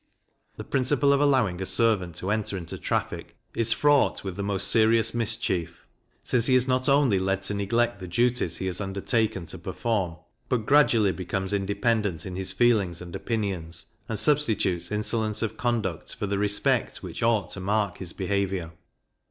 [0.57, 4.67] The principle of allowing a servant to enter into traffic, is fraught with the most
[4.69, 5.85] serious mischief;
[6.23, 10.15] since he is not only led to neglect the duties he has undertaken to perform,
[10.49, 16.25] but gradually becomes independent in his feelings and opinions, and substitutes insolence of conduct for
[16.25, 18.71] the respect which ought to mark his behaviour.